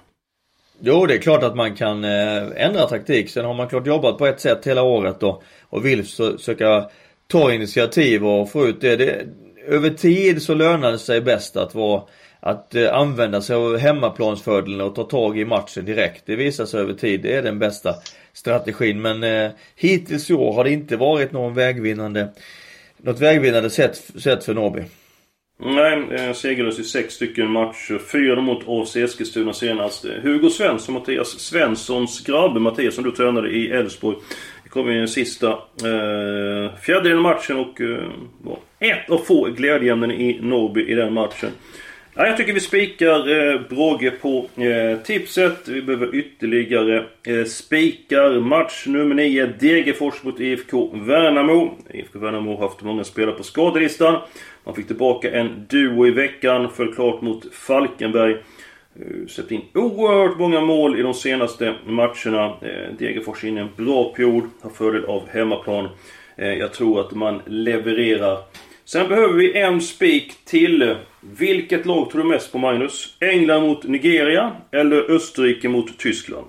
Jo, 0.80 1.06
det 1.06 1.14
är 1.14 1.18
klart 1.18 1.44
att 1.44 1.56
man 1.56 1.76
kan 1.76 2.04
eh, 2.04 2.44
ändra 2.56 2.88
taktik. 2.88 3.30
Sen 3.30 3.46
har 3.46 3.54
man 3.54 3.68
klart 3.68 3.88
jobbat 3.88 4.18
på 4.18 4.28
ett 4.28 4.42
sätt 4.42 4.68
hela 4.68 4.82
året 4.82 5.20
då 5.20 5.42
och 5.64 5.86
vill 5.86 6.06
försöka 6.06 6.90
ta 7.28 7.54
initiativ 7.54 8.26
och 8.26 8.52
få 8.52 8.68
ut 8.68 8.82
det. 8.82 8.96
det 8.96 9.26
över 9.68 9.90
tid 9.90 10.42
så 10.42 10.54
lönar 10.54 10.92
det 10.92 11.00
sig 11.00 11.22
bäst 11.22 11.58
att 11.58 11.76
vara 11.76 12.04
att 12.40 12.76
eh, 12.76 12.94
använda 12.94 13.42
sig 13.42 13.56
av 13.56 13.78
hemmaplansfördelen 13.78 14.82
och 14.82 14.96
ta 14.96 15.04
tag 15.04 15.40
i 15.40 15.46
matchen 15.46 15.86
direkt. 15.86 16.24
Det 16.26 16.36
visar 16.36 16.66
sig 16.66 16.80
över 16.80 16.94
tid. 16.94 17.22
Det 17.22 17.36
är 17.36 17.42
den 17.42 17.60
bästa 17.60 17.96
strategin. 18.34 19.02
Men 19.02 19.24
eh, 19.24 19.52
hittills 19.76 20.30
i 20.30 20.34
år 20.34 20.54
har 20.54 20.64
det 20.64 20.72
inte 20.72 20.98
varit 20.98 21.32
någon 21.32 21.54
vägvinnande, 21.54 22.34
något 22.98 23.20
vägvinnande 23.20 23.70
sätt, 23.70 24.02
sätt 24.18 24.44
för 24.44 24.54
Norrby. 24.54 24.84
Nej, 25.62 26.08
eh, 26.12 26.34
segerlös 26.34 26.80
i 26.80 26.84
sex 26.84 27.14
stycken 27.14 27.52
matcher. 27.52 27.98
Fyra 28.12 28.42
mot 28.42 28.64
AFC 28.68 28.96
Eskilstuna 28.96 29.54
senast. 29.54 30.06
Hugo 30.24 30.50
Svensson, 30.50 30.94
Mattias 30.94 31.40
Svenssons 31.40 32.24
grabbe 32.26 32.60
Mattias 32.60 32.96
som 32.96 33.04
du 33.04 33.12
tränade 33.12 33.50
i 33.50 33.72
Elfsborg. 33.72 34.18
Kom 34.70 34.90
i 34.90 34.98
den 34.98 35.08
sista 35.08 35.48
eh, 35.48 36.76
fjärdedelen 36.82 37.18
av 37.18 37.24
matchen 37.24 37.58
och 37.58 37.82
eh, 37.82 38.10
var 38.42 38.58
ett 38.80 39.10
av 39.10 39.18
få 39.18 39.46
glädjeämnen 39.46 40.12
i 40.12 40.40
Norrby 40.42 40.92
i 40.92 40.96
den 40.96 41.14
matchen. 41.14 41.50
Ja, 42.20 42.28
jag 42.28 42.38
tycker 42.38 42.54
vi 42.54 42.60
spikar 42.60 43.52
eh, 43.54 43.62
Brogge 43.70 44.12
på 44.12 44.50
eh, 44.56 45.00
tipset. 45.00 45.68
Vi 45.68 45.82
behöver 45.82 46.16
ytterligare 46.16 47.06
eh, 47.24 47.46
spikar. 47.46 48.40
Match 48.40 48.88
nummer 48.88 49.16
9. 49.16 49.46
Degerfors 49.60 50.24
mot 50.24 50.40
IFK 50.40 50.90
Värnamo. 50.94 51.78
IFK 51.94 52.20
Värnamo 52.20 52.56
har 52.56 52.68
haft 52.68 52.82
många 52.82 53.04
spelare 53.04 53.36
på 53.36 53.44
skadelistan. 53.44 54.22
Man 54.64 54.76
fick 54.76 54.88
tillbaka 54.88 55.32
en 55.32 55.66
duo 55.70 56.08
i 56.08 56.12
veckan. 56.12 56.70
Föll 56.76 56.94
klart 56.94 57.22
mot 57.22 57.54
Falkenberg. 57.54 58.34
Uh, 58.34 59.28
släppt 59.28 59.52
in 59.52 59.62
oerhört 59.74 60.40
många 60.40 60.62
mål 60.62 61.00
i 61.00 61.02
de 61.02 61.14
senaste 61.14 61.76
matcherna. 61.86 62.46
Eh, 62.46 62.96
Degerfors 63.00 63.44
in 63.44 63.58
i 63.58 63.62
en 63.62 63.70
bra 63.78 64.14
period. 64.14 64.44
Har 64.62 64.70
fördel 64.70 65.06
av 65.06 65.30
hemmaplan. 65.30 65.90
Eh, 66.36 66.54
jag 66.54 66.74
tror 66.74 67.00
att 67.00 67.12
man 67.12 67.42
levererar 67.46 68.38
Sen 68.92 69.10
behöver 69.10 69.34
vi 69.34 69.58
en 69.58 69.82
spik 69.82 70.46
till. 70.46 70.96
Vilket 71.22 71.86
lag 71.86 72.12
tror 72.12 72.24
du 72.24 72.30
mest 72.30 72.52
på 72.52 72.58
Magnus? 72.58 73.18
England 73.20 73.62
mot 73.62 73.84
Nigeria 73.84 74.56
eller 74.72 75.12
Österrike 75.12 75.70
mot 75.70 76.00
Tyskland? 76.00 76.48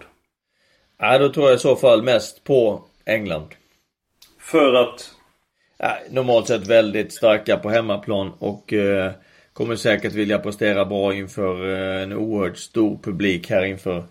Ja, 0.98 1.18
då 1.18 1.28
tror 1.28 1.46
jag 1.46 1.56
i 1.56 1.58
så 1.58 1.76
fall 1.76 2.02
mest 2.02 2.44
på 2.44 2.84
England. 3.04 3.48
För 4.38 4.74
att? 4.74 5.10
Ja, 5.78 5.96
normalt 6.10 6.46
sett 6.46 6.66
väldigt 6.66 7.12
starka 7.12 7.56
på 7.56 7.70
hemmaplan 7.70 8.32
och 8.38 8.72
eh, 8.72 9.10
kommer 9.52 9.76
säkert 9.76 10.12
vilja 10.12 10.38
prestera 10.38 10.84
bra 10.84 11.14
inför 11.14 11.72
eh, 11.72 12.02
en 12.02 12.12
oerhört 12.12 12.58
stor 12.58 12.98
publik 13.02 13.50
här 13.50 13.64
inför, 13.64 14.04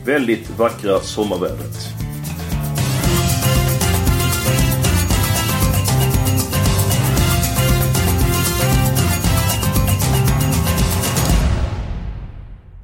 väldigt 0.05 0.49
vackra 0.57 0.99
sommarvädret. 0.99 2.08